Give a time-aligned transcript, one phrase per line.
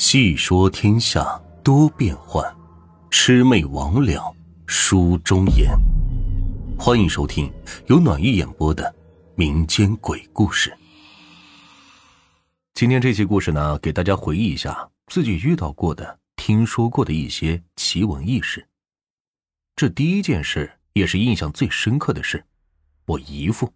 [0.00, 2.42] 细说天下多变幻，
[3.10, 4.34] 魑魅魍魉
[4.66, 5.76] 书中言。
[6.78, 7.52] 欢迎收听
[7.86, 8.92] 由暖玉演播的
[9.34, 10.74] 民间鬼故事。
[12.72, 18.66] 今天这期故事呢，给大家回忆一下自己遇到过的、听说过的一些奇闻异事。
[19.76, 22.42] 这第一件事也是印象最深刻的事，
[23.04, 23.70] 我姨父。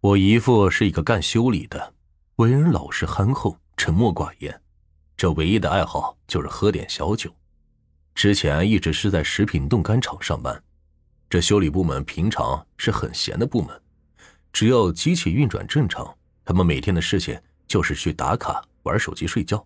[0.00, 1.94] 我姨父是一个干修理的，
[2.36, 4.60] 为人老实憨厚、沉默寡言。
[5.22, 7.30] 这唯一的爱好就是喝点小酒，
[8.12, 10.60] 之前一直是在食品冻干厂上班。
[11.30, 13.80] 这修理部门平常是很闲的部门，
[14.52, 16.12] 只要机器运转正常，
[16.44, 19.64] 他们每天的事情就是去打卡、玩手机、睡觉。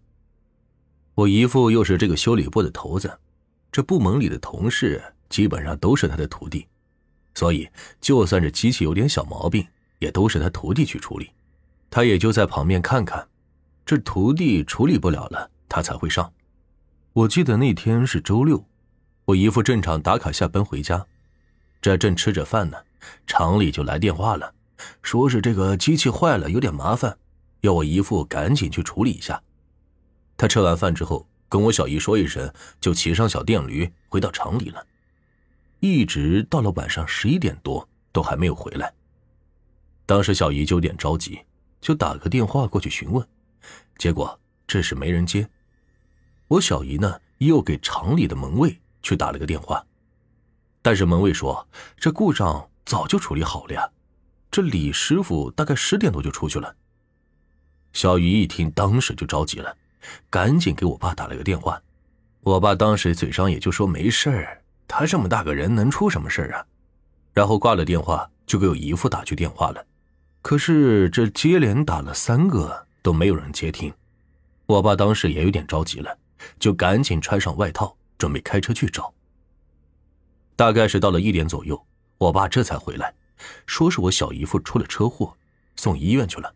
[1.14, 3.19] 我姨父又是这个修理部的头子，
[3.73, 6.69] 这部门里的同事基本上都是他的徒弟，
[7.34, 7.66] 所以
[7.98, 9.66] 就算是机器有点小毛病，
[10.00, 11.30] 也都是他徒弟去处理，
[11.88, 13.27] 他也就在旁边看看。
[13.87, 16.33] 这徒弟处理不了了，他才会上。
[17.13, 18.67] 我记得那天是周六，
[19.25, 21.06] 我姨父正常打卡下班回家，
[21.81, 22.77] 这正吃着饭呢，
[23.28, 24.53] 厂里就来电话了，
[25.03, 27.17] 说是这个机器坏了，有点麻烦，
[27.61, 29.41] 要我姨父赶紧去处理一下。
[30.37, 34.84] 他吃完饭之后跟我小姨说一声，就骑上小电驴回到厂里了，
[35.78, 38.93] 一直到了晚上十一点多都还没有回来。
[40.05, 41.39] 当时小姨就有点着急，
[41.81, 43.25] 就打个电话过去询问。
[43.98, 45.48] 结果这是没人接，
[46.48, 49.84] 我小姨呢又给厂里的门卫去打了个电话，
[50.83, 51.66] 但是门卫说
[51.97, 53.91] 这故障早就处理好了呀，
[54.50, 56.75] 这李师傅大概十点多就出去了。
[57.92, 59.77] 小姨一听，当时就着急了，
[60.28, 61.83] 赶紧给我爸打了个电话，
[62.41, 66.66] 我爸当时嘴上也就说没事儿，他这么大个人能出什么事儿啊？
[67.33, 69.84] 然后挂了电话，就给我姨父打去电话了，
[70.42, 72.86] 可是这接连打了三个。
[73.07, 73.95] 都没有人接听，
[74.67, 76.19] 我爸当时也有点着急了，
[76.59, 79.15] 就赶紧穿上外套，准备开车去找。
[80.57, 81.81] 大概是到了一点左右，
[82.19, 83.15] 我爸这才回来，
[83.65, 85.33] 说是我小姨夫出了车祸，
[85.77, 86.53] 送医院去了。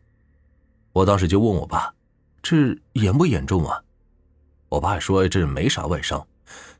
[0.93, 1.94] 我当时就问我爸
[2.43, 3.81] ：“这严不严重啊？”
[4.71, 6.27] 我爸说：“这没啥外伤，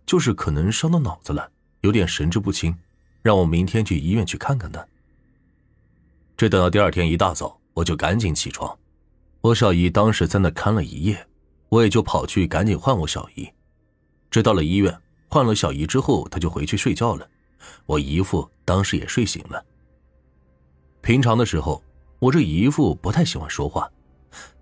[0.05, 1.49] 就是可能伤到脑子了，
[1.83, 2.77] 有点神志不清，
[3.23, 4.85] 让我明天去医院去看看他。”
[6.37, 8.77] 这等到第二天一大早，我就赶紧起床。
[9.43, 11.27] 我小姨当时在那看了一夜，
[11.71, 13.51] 我也就跑去赶紧换我小姨。
[14.31, 14.95] 这到了医院
[15.29, 17.27] 换了小姨之后，她就回去睡觉了。
[17.87, 19.65] 我姨父当时也睡醒了。
[21.01, 21.83] 平常的时候，
[22.19, 23.91] 我这姨父不太喜欢说话，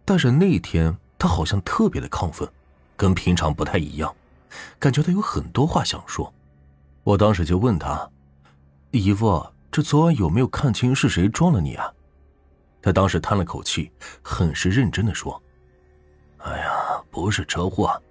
[0.04, 2.48] 但是那天他好像特别的亢奋，
[2.96, 4.14] 跟平常不太一样，
[4.78, 6.32] 感觉他有很多话想说。
[7.02, 8.08] 我当时就问他
[8.92, 11.92] ：“姨父，这昨晚有没有看清是谁撞了你啊？”
[12.88, 15.42] 他当时叹了口气，很是认真的说
[16.40, 18.02] ：“哎呀，不是车祸，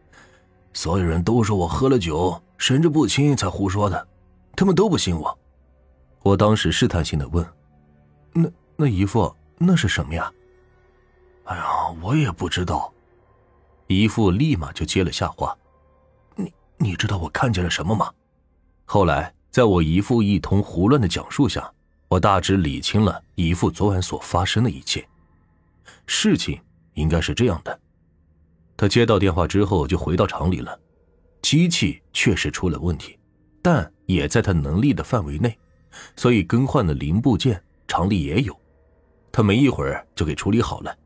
[0.71, 4.07] 所有人都说我喝了酒，神志不清才胡说的，
[4.55, 5.35] 他们都不信我。”
[6.21, 7.43] 我当时试探性的问
[8.31, 10.31] ：“那那姨父，那是什么呀
[11.45, 11.65] ？”“哎呀，
[11.99, 12.94] 我也不知道。”
[13.88, 15.57] 姨父立马就接了下话
[16.38, 18.13] ：“你你知道我看见了什么吗？”
[18.85, 21.73] 后来，在我姨父一通胡乱的讲述下。
[22.09, 25.06] 我大致理清了姨父昨晚所发生的一切，
[26.06, 26.59] 事情
[26.94, 27.79] 应该是这样的：
[28.78, 30.79] 他接到电话之后就回到厂里了，
[31.41, 33.19] 机器确实出了问题，
[33.62, 35.57] 但也在他能力的范围内，
[36.16, 38.57] 所以更换的零部件厂里也有，
[39.29, 40.97] 他没一会儿就给处理好了。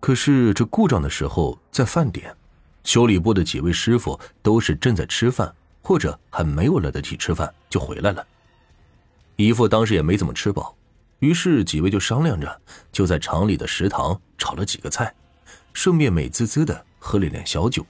[0.00, 2.36] 可是这故障的时候在饭点，
[2.84, 8.26] 修理部的几位师傅都是正在吃饭，或者还没有来得及吃饭就回来了。
[9.36, 10.76] 姨父当时也没怎么吃饱，
[11.20, 12.60] 于是几位就商量着，
[12.92, 15.14] 就在厂里的食堂炒了几个菜，
[15.72, 17.84] 顺便美滋滋的喝了点小酒。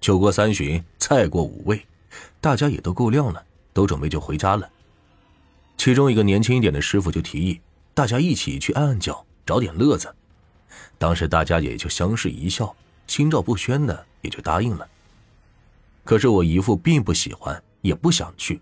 [0.00, 1.86] 酒过三巡，菜过五味，
[2.40, 4.68] 大家也都够量了，都准备就回家了。
[5.78, 7.60] 其中一个年轻一点的师傅就提议，
[7.94, 10.12] 大家一起去按按脚，找点乐子。
[10.98, 12.74] 当时大家也就相视一笑，
[13.06, 14.88] 心照不宣的也就答应了。
[16.04, 18.60] 可是我姨父并不喜欢，也不想去。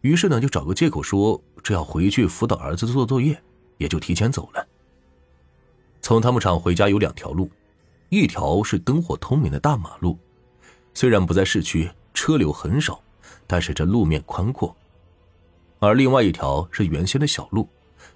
[0.00, 3.40] 于是呢，就找个借口说这要回去辅导儿子做作业，
[3.78, 4.66] 也就提前走了。
[6.00, 7.50] 从他们厂回家有两条路，
[8.08, 10.16] 一条是灯火通明的大马路，
[10.94, 13.02] 虽然不在市区，车流很少，
[13.46, 14.72] 但是这路面宽阔；
[15.80, 17.68] 而另外一条是原先的小路，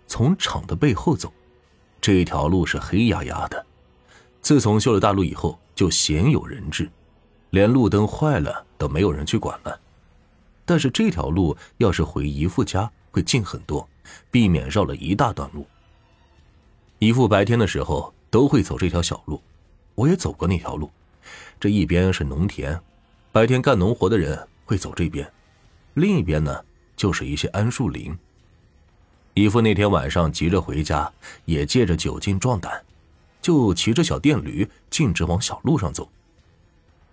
[0.07, 1.33] 从厂的背后走，
[2.01, 3.67] 这一条路是黑压压的。
[4.41, 6.89] 自从修了大路以后，就鲜有人质，
[7.51, 9.81] 连路灯坏了都没有人去管了。
[10.71, 13.89] 但是这条路要是回姨父家会近很多，
[14.31, 15.67] 避免绕了一大段路。
[17.01, 19.43] 姨父白天的时候都会走这条小路，
[19.97, 20.89] 我也走过那条路，
[21.59, 22.81] 这一边是农田，
[23.33, 25.29] 白天干农活的人会走这边，
[25.95, 26.65] 另一边呢
[26.97, 28.17] 就是一些桉树林。
[29.35, 31.13] 姨父那天晚上急着回家，
[31.47, 32.81] 也借着酒劲壮胆，
[33.43, 36.09] 就骑着小电驴径直往小路上走。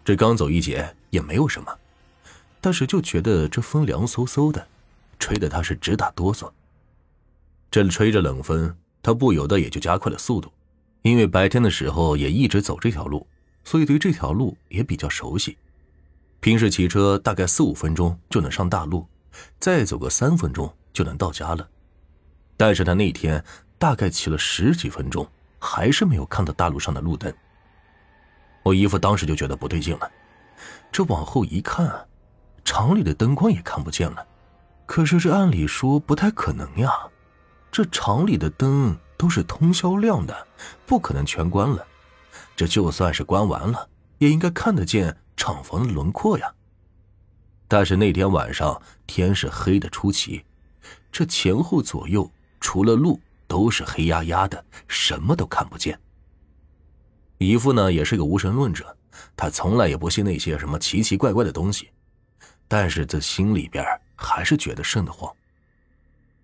[0.05, 1.75] 这刚走一截也没有什么，
[2.59, 4.67] 但是就觉得这风凉飕飕的，
[5.19, 6.51] 吹得他是直打哆嗦。
[7.69, 10.51] 这吹着冷风，他不由得也就加快了速度，
[11.01, 13.25] 因为白天的时候也一直走这条路。
[13.63, 15.57] 所以对这条路也比较熟悉，
[16.39, 19.05] 平时骑车大概四五分钟就能上大路，
[19.59, 21.67] 再走个三分钟就能到家了。
[22.55, 23.43] 但是他那天
[23.77, 25.27] 大概骑了十几分钟，
[25.59, 27.33] 还是没有看到大路上的路灯。
[28.63, 30.09] 我姨父当时就觉得不对劲了，
[30.89, 32.06] 这往后一看，
[32.67, 34.27] 厂里的灯光也看不见了。
[34.85, 36.91] 可是这按理说不太可能呀，
[37.71, 40.47] 这厂里的灯都是通宵亮的，
[40.85, 41.87] 不可能全关了。
[42.57, 43.87] 这就算是关完了，
[44.17, 46.53] 也应该看得见厂房的轮廓呀。
[47.69, 50.43] 但是那天晚上天是黑的出奇，
[51.09, 52.29] 这前后左右
[52.59, 53.17] 除了路
[53.47, 55.97] 都是黑压压的，什么都看不见。
[57.37, 58.97] 姨父呢也是个无神论者，
[59.37, 61.89] 他从来也不信那些什么奇奇怪怪的东西，
[62.67, 63.85] 但是这心里边
[64.15, 65.31] 还是觉得瘆得慌。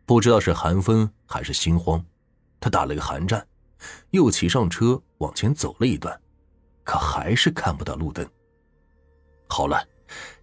[0.06, 2.04] 不知道是寒风还是心慌，
[2.60, 3.46] 他打了个寒战。
[4.12, 6.18] 又骑上车往前走了一段，
[6.86, 8.26] 可还是看不到路灯。
[9.48, 9.86] 好了，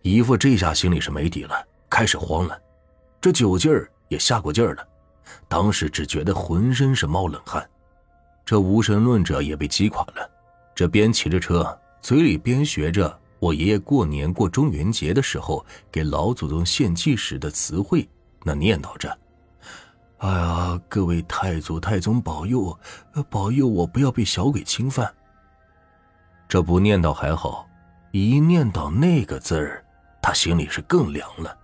[0.03, 2.61] 姨父这下心里是没底了，开始慌了。
[3.19, 4.87] 这酒劲儿也下过劲儿了，
[5.49, 7.67] 当时只觉得浑身是冒冷汗。
[8.45, 10.31] 这无神论者也被击垮了，
[10.75, 18.09] 这边骑着车，嘴里边学着我爷爷过年过中元节的时候给老祖宗献祭时的词汇，
[18.45, 19.19] 那念叨着。
[20.19, 22.79] 哎呀，各位太祖太宗保佑，
[23.31, 25.13] 保佑我不要被小鬼侵犯。
[26.47, 27.67] 这不念叨还好，
[28.13, 29.83] 一念叨那个字儿，
[30.21, 31.57] 他心里是更凉了。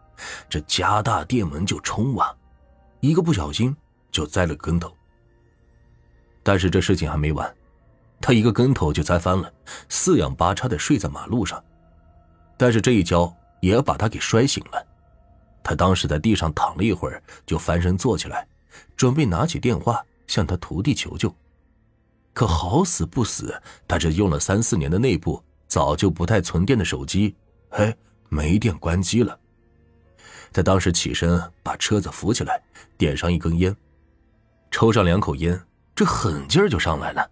[0.49, 2.35] 这家大店门就冲啊，
[3.01, 3.77] 一个不小心
[4.11, 4.91] 就栽了跟头。
[6.43, 7.55] 但是这事情还没完，
[8.21, 9.53] 他一个跟头就栽翻了，
[9.89, 11.63] 四仰八叉的睡在马路上。
[12.57, 14.87] 但是这一跤也把他给摔醒了。
[15.63, 18.47] 他当时在地上躺了一会儿，就翻身坐起来，
[18.97, 21.35] 准备拿起电话向他徒弟求救。
[22.33, 27.35] 可好死不死，他这用了三四年的内部早就不太存电的手机，
[27.71, 27.97] 哎，
[28.29, 29.39] 没电关机了。
[30.53, 32.63] 他当时起身把车子扶起来，
[32.97, 33.75] 点上一根烟，
[34.71, 35.61] 抽上两口烟，
[35.95, 37.29] 这狠劲儿就上来了，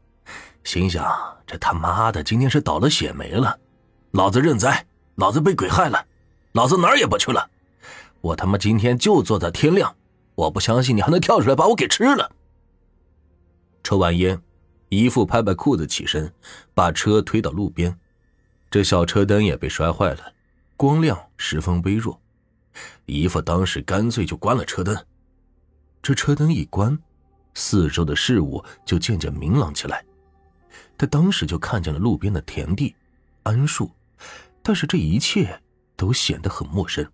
[0.65, 1.07] 心想：
[1.47, 3.59] 这他妈的今天是倒了血霉了，
[4.13, 6.07] 老子认栽，老子被鬼害了，
[6.53, 7.49] 老子哪儿也不去了。
[8.23, 9.95] 我他妈今天就坐到天亮，
[10.35, 12.33] 我不相信你还能跳出来把我给吃了。
[13.83, 14.41] 抽完烟，
[14.89, 16.33] 姨父拍拍裤子起身，
[16.73, 17.95] 把车推到路边，
[18.71, 20.33] 这小车灯也被摔坏了，
[20.79, 22.19] 光亮十分微弱。
[23.05, 24.97] 姨父当时干脆就关了车灯。
[26.03, 26.99] 这车灯一关，
[27.53, 30.03] 四周的事物就渐渐明朗起来。
[30.97, 32.95] 他当时就看见了路边的田地、
[33.45, 33.91] 桉树，
[34.63, 35.61] 但是这一切
[35.97, 37.07] 都显得很陌生。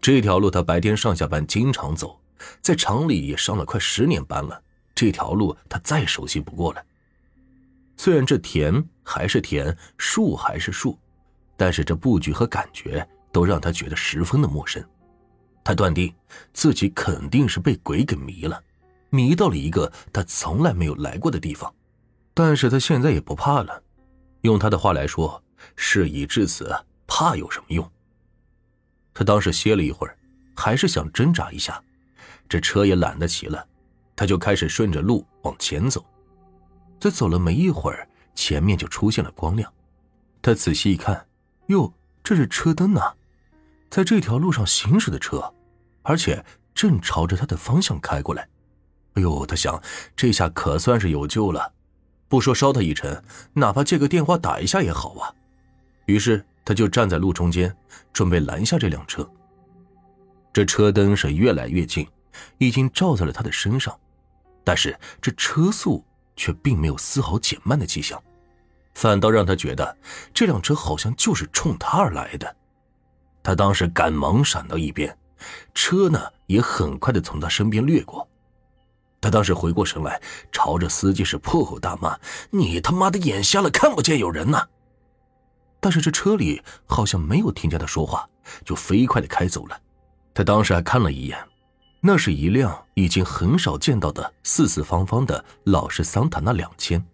[0.00, 2.20] 这条路他白天上下班经常走，
[2.60, 4.62] 在厂里也上了快十年班了。
[4.94, 6.84] 这条路他再熟悉不过了。
[7.96, 10.98] 虽然这田还是田，树还是树，
[11.56, 14.82] 但是这布局和感觉都让他觉得十分的陌生。
[15.64, 16.14] 他断定
[16.52, 18.62] 自己肯定是被鬼给迷了，
[19.10, 21.72] 迷到了一个他从来没有来过的地方。
[22.38, 23.82] 但是他现在也不怕了。
[24.42, 25.42] 用他的话来说
[25.74, 26.72] ：“事已至此，
[27.04, 27.90] 怕有什么用？”
[29.12, 30.16] 他当时歇了一会儿，
[30.54, 31.82] 还是想挣扎一下，
[32.48, 33.66] 这车也懒得骑了，
[34.14, 36.06] 他就开始顺着路往前走。
[37.00, 39.72] 这走了没一会儿，前面就出现了光亮。
[40.40, 41.26] 他仔细一看，
[41.66, 41.92] 哟，
[42.22, 43.16] 这是车灯啊，
[43.90, 45.52] 在这条路上行驶的车，
[46.02, 48.48] 而且正朝着他的方向开过来。
[49.14, 49.82] 哎呦，他想，
[50.14, 51.72] 这下可算是有救了，
[52.28, 53.22] 不说烧他一程，
[53.54, 55.34] 哪怕借个电话打一下也好啊。
[56.06, 56.44] 于是。
[56.64, 57.74] 他就站在路中间，
[58.12, 59.26] 准备拦下这辆车。
[60.52, 62.06] 这车灯是越来越近，
[62.58, 63.98] 已经照在了他的身上，
[64.64, 66.04] 但是这车速
[66.36, 68.22] 却并没有丝毫减慢的迹象，
[68.92, 69.96] 反倒让他觉得
[70.34, 72.54] 这辆车好像就是冲他而来的。
[73.42, 75.16] 他当时赶忙闪到一边，
[75.72, 78.28] 车呢也很快的从他身边掠过。
[79.20, 80.20] 他当时回过神来，
[80.52, 82.18] 朝着司机是破口大骂
[82.50, 84.68] ：“你他妈的眼瞎了，看不见有人呢！”
[85.80, 88.28] 但是这车里好像没有听见他说话，
[88.64, 89.80] 就飞快的开走了。
[90.34, 91.38] 他当时还看了一眼，
[92.00, 97.04] 那是一辆已经很少见到的四四方方的老式桑塔纳两千。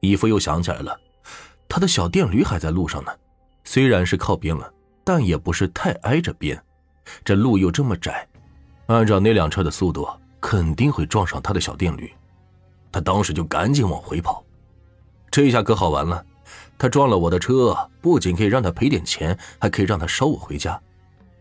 [0.00, 0.98] 姨父又想起来了，
[1.68, 3.12] 他的小电驴还在路上呢，
[3.64, 4.72] 虽然是靠边了，
[5.04, 6.62] 但也不是太挨着边。
[7.24, 8.26] 这路又这么窄，
[8.86, 10.08] 按照那辆车的速度，
[10.42, 12.12] 肯定会撞上他的小电驴。
[12.90, 14.44] 他当时就赶紧往回跑。
[15.30, 16.22] 这下可好玩了，
[16.76, 20.78] 他撞了我的车，不仅可以让他赔点钱，还可以让他捎我回家。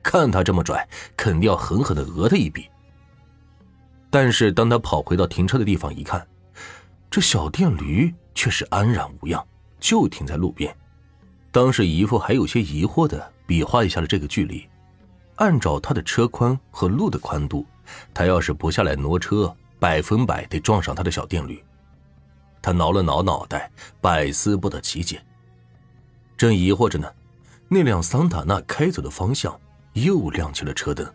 [0.02, 2.70] 看他这么拽，肯定要狠狠的讹他一笔。
[4.10, 6.26] 但是当他跑回到停车的地方一看，
[7.10, 9.46] 这小电驴却是安然无恙，
[9.80, 10.74] 就停在路边。
[11.52, 14.66] 当时姨父还有些疑惑的比划一下了这个距离。
[15.36, 17.66] 按照他的车宽和路的宽度，
[18.14, 21.64] 他要是不下来挪车，百分百得撞上他的小电驴。
[22.62, 25.22] 他挠了挠脑袋，百思不得其解。
[26.38, 27.12] 正疑惑着呢，
[27.68, 29.60] 那辆桑塔纳开走的方向
[29.94, 31.12] 又亮起了车灯，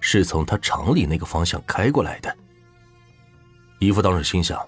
[0.00, 2.36] 是从他厂里那个方向开过来的。
[3.78, 4.60] 姨父当时心想，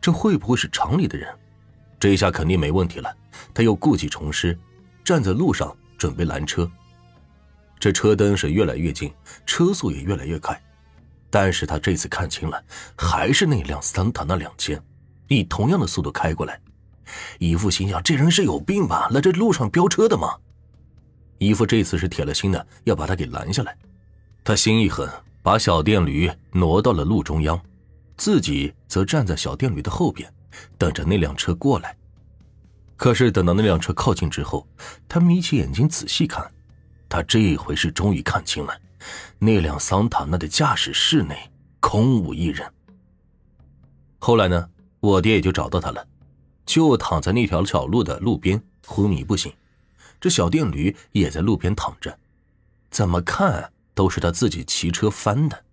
[0.00, 1.28] 这会不会是厂里的人？
[1.98, 3.14] 这一下肯定没问题了。
[3.54, 4.58] 他又故技重施，
[5.04, 6.70] 站在路上准备拦车。
[7.78, 9.12] 这车灯是越来越近，
[9.46, 10.60] 车速也越来越快，
[11.30, 12.62] 但是他这次看清了，
[12.96, 14.82] 还是那辆桑塔纳两千，
[15.28, 16.60] 以同样的速度开过来。
[17.38, 19.08] 姨父心想：这人是有病吧？
[19.10, 20.36] 来这路上飙车的吗？
[21.38, 23.76] 姨父这次是铁了心的要把他给拦下来。
[24.44, 25.08] 他心一狠，
[25.42, 27.60] 把小电驴挪到了路中央，
[28.16, 30.32] 自己则站在小电驴的后边，
[30.76, 31.96] 等着那辆车过来。
[32.96, 34.66] 可是等到那辆车靠近之后，
[35.08, 36.50] 他眯起眼睛仔细看。
[37.08, 38.72] 他这回是终于看清了，
[39.38, 42.70] 那辆桑塔纳的驾驶室内空无一人。
[44.18, 46.06] 后来呢，我爹也就找到他了，
[46.66, 49.52] 就躺在那条小路的路边昏迷不醒，
[50.20, 52.18] 这小电驴也在路边躺着，
[52.90, 55.64] 怎么看都是他自己骑车翻的。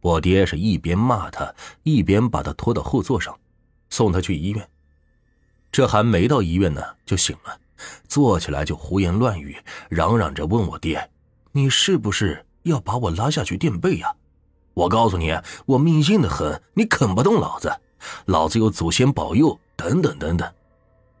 [0.00, 3.38] 我爹是一边骂他，一边把他拖到后座上，
[3.90, 4.68] 送他去医院。
[5.72, 7.58] 这还没到医院呢，就醒了。
[8.06, 9.56] 坐起来就胡言乱语，
[9.88, 11.10] 嚷嚷着问我爹
[11.52, 14.14] ：“你是不是要把我拉下去垫背呀？”
[14.74, 17.72] 我告诉你，我命硬的很，你啃不动老子，
[18.26, 20.50] 老子有祖先保佑，等等等等。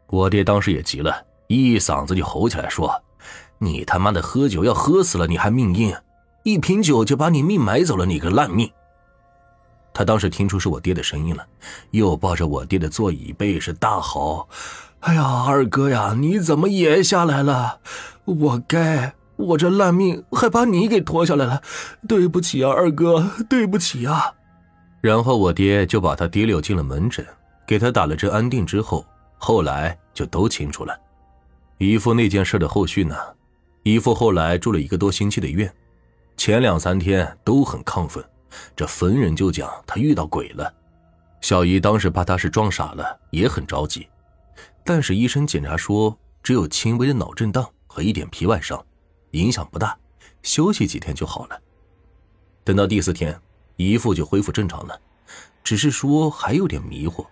[0.06, 2.90] 我爹当时也急了，一嗓子就吼起来说
[3.58, 5.94] ：“你他妈的喝酒要喝死了，你还命硬？
[6.44, 8.70] 一瓶酒就把你命买走了，你个烂命！”
[9.92, 11.44] 他当时听出是我爹的声音了，
[11.90, 14.48] 又抱着我爹的座椅背是大吼。
[15.00, 17.80] 哎呀，二哥呀，你怎么也下来了？
[18.24, 21.62] 我该，我这烂命还把你给拖下来了，
[22.06, 24.34] 对不起啊，二哥，对不起啊。
[25.00, 27.26] 然后我爹就把他提溜进了门诊，
[27.66, 29.04] 给他打了针安定之后，
[29.38, 30.94] 后来就都清楚了。
[31.78, 33.16] 姨父那件事的后续呢？
[33.82, 35.72] 姨父后来住了一个多星期的院，
[36.36, 38.22] 前两三天都很亢奋，
[38.76, 40.70] 这逢人就讲他遇到鬼了。
[41.40, 44.06] 小姨当时怕他是撞傻了，也很着急。
[44.84, 48.78] 但是医生检查说，只有轻微的脑震荡和一点皮外伤，
[49.32, 49.96] 影响不大，
[50.42, 51.60] 休息几天就好了。
[52.64, 53.38] 等到第四天，
[53.76, 55.00] 姨父就恢复正常了，
[55.62, 57.26] 只是说还有点迷糊。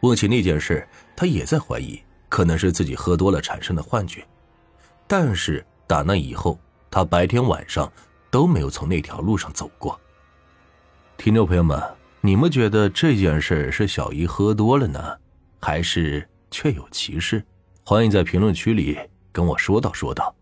[0.00, 4.26] 问起那件事，他也在怀疑，可能是自己喝多了产生的幻觉。
[5.06, 6.58] 但是打那以后，
[6.90, 7.90] 他白天晚上
[8.30, 9.98] 都没有从那条路上走过。
[11.16, 11.82] 听众朋友们，
[12.20, 15.18] 你们觉得这件事是小姨喝多了呢，
[15.60, 16.28] 还是？
[16.50, 17.44] 确有其事，
[17.84, 18.96] 欢迎在评论区里
[19.32, 20.32] 跟我说道说道。